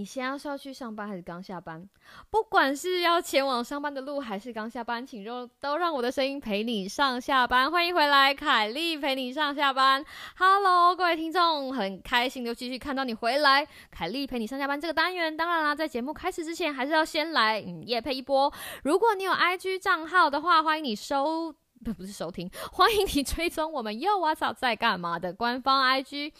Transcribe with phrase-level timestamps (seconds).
[0.00, 1.86] 你现在是要去上班还是刚下班？
[2.30, 7.70] 不管是要前往上班的路还是刚下班，请都都让我的声音陪你上下班。
[7.70, 10.02] 欢迎回来，凯莉陪你上下班。
[10.38, 13.68] Hello，各位听众，很开心又继续看到你回来。
[13.90, 18.50] 凯莉陪你上下班这个单元，当然啦，在节目开始之前，还是要先来嗯夜配一波。
[18.84, 26.32] 如果你有 IG 账号的话，欢迎你收不不是收听， 欢迎你追踪我们又 What's Up 在干嘛的官方 IG，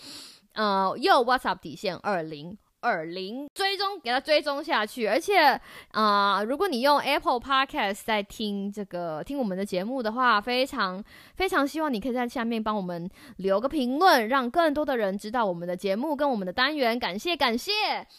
[0.55, 2.57] 呃，又 What's Up 底线二零。
[2.81, 5.07] 二零追踪，给它追踪下去。
[5.07, 5.61] 而且
[5.93, 11.03] 啊，如果你用 Apple Podcast 在听这个听我们的节目的话，非常
[11.35, 16.99] 非常希望你可以在下面帮我们留个评论，让更多的人知道我们的节目跟我们的单元。
[16.99, 17.73] 感谢感谢。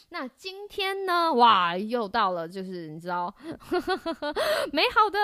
[0.09, 1.33] 那今天呢？
[1.33, 3.33] 哇，又到了，就是你知道
[4.71, 5.19] 美好的，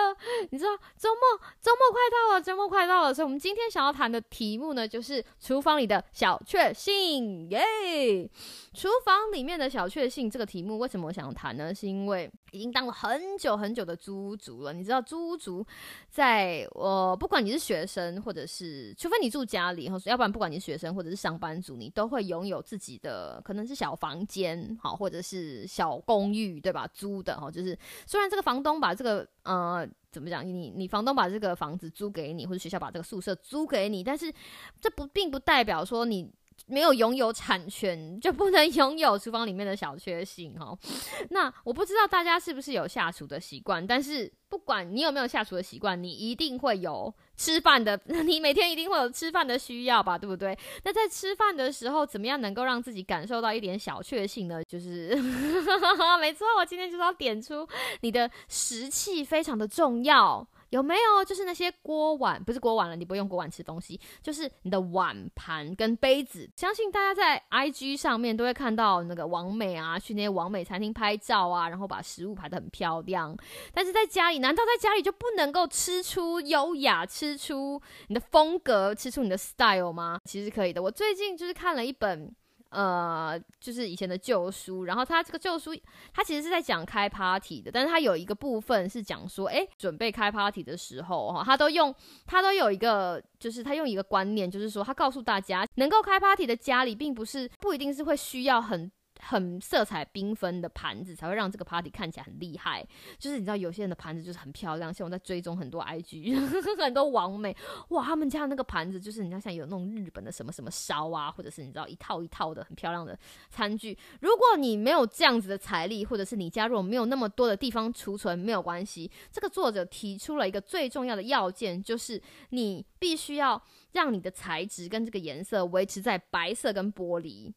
[0.50, 3.14] 你知道周末周末快到了，周末快到了。
[3.14, 8.30] 所以，我们今天想要谈的题目呢，就是厨房里的小确幸，耶！
[8.73, 9.27] 厨房。
[9.31, 11.73] 里面的小确幸这个题目，为什么我想谈呢？
[11.73, 14.73] 是因为已经当了很久很久的租屋族了。
[14.73, 15.66] 你知道，租屋族
[16.09, 26.88] 在我不管你是学生，或者是除非你住家里，或要不然不管你是学生或者是上班族，你都会拥有自己的可能是小房间，好，或者是小公寓，对吧？
[26.94, 34.33] 租的哈，就是虽然这个房东把这个呃怎么讲，你你房东把这个房子租给你，或者学校把这个宿舍租给你，但是
[34.81, 36.31] 这不并不代表说你。
[36.66, 40.77] 没有拥有产权就不能拥有厨房里面的小确幸哦。
[41.30, 50.58] 那我不知道大家是不是有下厨的习惯，但是不管你有没有下厨的习惯，你一定会有吃饭的， 你每天一定会有吃饭的需要吧，对不对？
[50.83, 54.64] 那在吃饭的时候，怎么样能够让自己感受到一点小确幸呢？
[54.65, 55.15] 就是
[56.20, 57.67] 没错，我今天就是要点出
[58.02, 60.45] 你的食器非常的重要。
[60.70, 66.50] 有没有就是那些锅碗，不是锅碗了，你不用锅碗吃东西，就是你的碗盘跟杯子。
[66.55, 73.36] 相信大家在 IG 上面都会看到那个王美啊，去那些王美餐厅拍照啊，然后把食物排得很漂亮。
[73.73, 80.20] 但是在家里，难道在家里就不能够吃出优雅，吃出你的风格，吃出你的 style 吗？
[80.26, 80.82] 其实可以的。
[80.83, 82.36] 我最近就是看了一本。
[82.70, 85.76] 呃，就是以前的旧书，然后他这个旧书，
[86.14, 91.94] 他其实是在讲开 party 的，但是他有一个部分是讲说，哎，准备开 party 的时候，哈，他都用，
[92.26, 98.92] 他都有一个，就是他用一个观念，就是说，他告诉大家，能够开 party 的家里，并不是不一定是会需要很。
[99.22, 102.86] 很色彩缤纷的盘子才会让这个 party 看起来很厉害。
[103.17, 106.36] 就是你知道，有些人的盘子就是很漂亮，像我在追踪很多 IG，
[106.82, 107.56] 很多网美，
[107.89, 113.17] 哇，他们家的那个盘子就是你要像有那种日本的什么什么烧啊，或者是你知道一套一套的很漂亮的
[113.50, 113.98] 餐具。
[114.22, 119.10] 如果你没有这样子的财力，或者是你家如果没有那么多的地方储存，没有关系。
[119.32, 123.61] 这个作者提出了一个最重要的要件，就是你必须要
[123.94, 127.54] 让你的材质跟这个颜色维持在白色跟玻璃。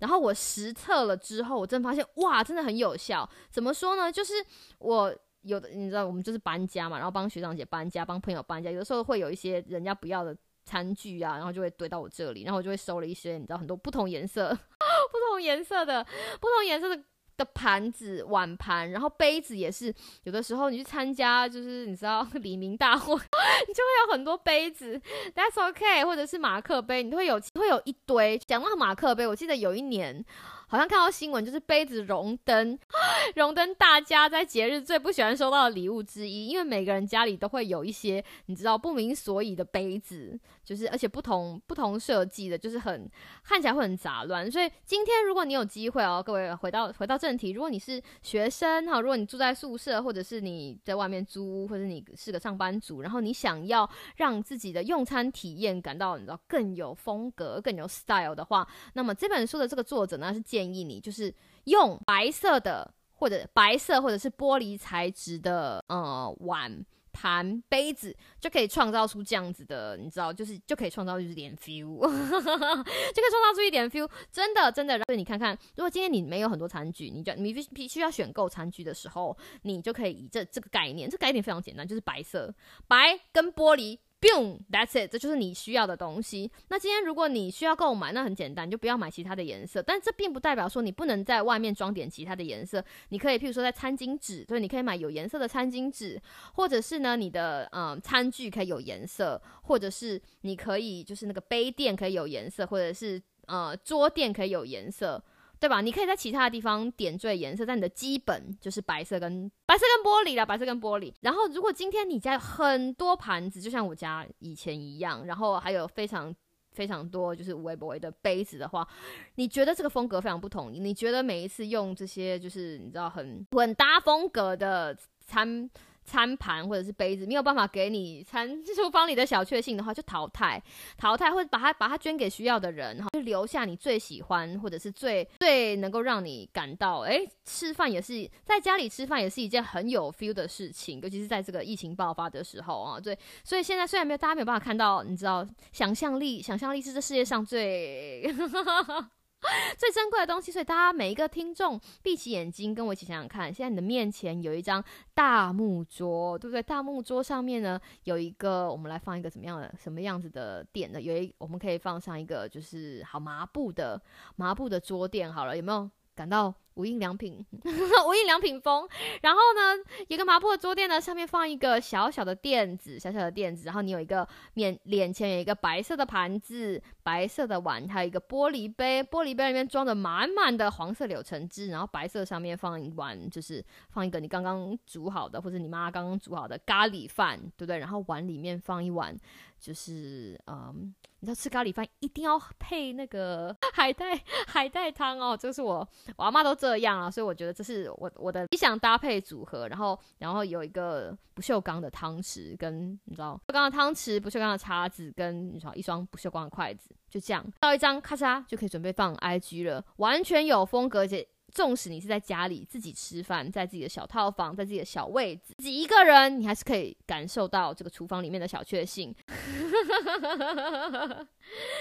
[0.00, 3.28] 然后我实测了之后，我真的发现哇，真的很有效。
[3.50, 4.10] 怎么说呢？
[4.10, 4.34] 就是
[4.78, 14.48] 我有的，你知道，我们就是搬家嘛，然后帮学长姐搬家，帮朋友搬家，有的时候会有一些人家不要的餐具啊，然后就会堆到我这里，然后我就会收了一些，你知道，很多不同颜色、
[15.12, 16.02] 不同颜色的、
[16.40, 17.02] 不同颜色的。
[17.40, 19.92] 的盘子、碗盘，然后杯子也是。
[20.24, 25.00] 有的时候你去参加，就是你知道 李明大会，你就会有很多杯子
[25.34, 28.38] ，That's OK，或者是马克杯，你会有会有一堆。
[28.46, 30.22] 讲到马克杯，我记得有一年。
[30.70, 32.78] 好像看到新闻，就是杯子荣登，
[33.34, 36.46] 荣登大家在节日最不喜欢收到的礼物之一。
[36.46, 43.10] 因为每个人家里都会有一些你知道不明所以的杯子，就是而且不同不同设计的，就是很
[43.42, 44.48] 看起来会很杂乱。
[44.48, 60.59] 所以今天如果你有机会哦，各位回到回到正题，如果你是学生哈，如果你住在宿舍，或者是你在外面租，或者你是个上班族，然后你想要让自己的用餐体验感到你知道更有风格、更有 style 的话，那么这本书的这个作者呢是建。
[60.60, 61.34] 建议你就是
[61.64, 74.98] 用白色的或者白色或者是玻璃材质的呃碗盘杯子，就可以创造出这样子的，你知道，就是就可以创造出一点 feel， 就可以创造出一点 feel，真的真的。
[75.04, 82.54] 所以你看看，如果今天你没有很多餐具，你就你必必须要选购餐具的时候，你就可以以这这个概念，这概念非常简单，就是白色
[82.86, 83.98] 白跟玻璃。
[84.20, 86.50] ，boom，that's it，这就是你需要的东西。
[86.68, 89.82] 那今天如果你需要购买，那很简单，你就不要买其他的颜色。
[89.82, 92.84] 但这并不代表说你不能在外面装点其他的颜色。
[93.08, 96.20] 你可以，譬如说在餐巾纸，对，你可以买有颜色的餐巾纸，
[96.54, 105.22] 或者是呢，你的嗯餐具可以有颜色，或者是你可以就是那个杯垫可以有颜色，或者是呃桌垫可以有颜色。
[105.60, 105.82] 对吧？
[105.82, 111.12] 你可以在其他的地方点缀颜色，但你的基本就是白色跟白色跟玻璃啦，白色跟玻璃。
[111.20, 116.34] 然后，如果今天你家有很多盘子，就像我家以前一样，然后还有非常
[116.72, 118.88] 非常多就是无微不微的杯子的话，
[119.34, 120.80] 你觉得这个风格非常不统一？
[120.80, 124.96] 你觉得每一次用这些就是你知道很混搭风格的
[125.26, 125.68] 餐？
[126.10, 130.60] 餐盘或者是杯子没有办法给你餐厨房里的小确幸的话，就淘汰，
[130.96, 148.34] 淘汰或者把它把它捐给需要的人，哈就留下你最喜欢或者是最最能够让你感到哎，吃饭也是在家里吃饭也是一件很有 feel 的事情，尤其是在这个疫情爆发的时候啊，对，所以现在虽然没有大家没有办法看到，你知道，想象力，想象力是这世界上最。
[149.78, 153.52] 最珍贵的东西，所以大家每一个听众闭起眼睛，跟我一起想想看。
[153.52, 154.84] 现在你的面前有一张
[155.14, 156.62] 大木桌，对不对？
[156.62, 161.00] 大木桌上面呢有一个，我们来放一个怎么样的、什么样子的垫呢？
[161.00, 164.00] 有一，我们可以放上一个，就是好麻布的
[164.36, 165.32] 麻布的桌垫。
[165.32, 166.54] 好了，有没有感到？
[166.74, 167.44] 无印良品，
[168.06, 168.88] 无印良品风。
[169.22, 173.64] 然后呢，一个麻布的桌垫呢，上面放一个小小的垫子，小小的垫子。
[173.66, 181.68] 然后你有一个面脸前有一个白色的盘子、白色的碗，还有一个玻璃杯，玻璃杯里面装着满满的黄色柳橙汁。
[181.68, 187.78] 然后白色上面放一碗，就是放一个你刚刚煮好的，或者你妈刚刚煮好的咖喱饭，对不对？
[187.78, 189.16] 然后碗里面放一碗，
[189.58, 195.86] 就是嗯，你知道吃咖喱饭一定要配那个海带 海带汤哦，这是我
[196.16, 196.80] 我阿妈都这。
[196.80, 199.68] 样啊，所以我觉得这是我我的理想搭配组合。
[199.68, 211.06] 然后，然后有一个不锈钢的汤匙，跟你知道不锈钢的汤匙、不锈钢的叉子，跟你知道一双不锈钢的筷子，就这样到一张咔嚓就可以准备放 IG 了，完全有风格。
[211.06, 219.14] 且纵使你是在家里自己吃饭，在自己的小套房，在自己的小位置，自己一个人，你还是可以感受到这个厨房里面的小确幸。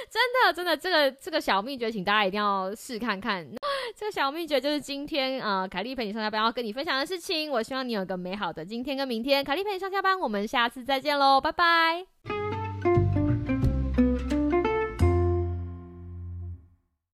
[0.10, 3.48] 真的，真的，这个这个小秘诀，请大家一定要试看看。
[3.96, 7.50] 这个小秘诀就是今天啊，凯莉陪你上下班要跟你分享的事情。
[7.50, 9.44] 我希望你有个美好的今天跟明天。
[9.44, 12.59] 凯莉陪你上下班，我们下次再见喽，拜拜。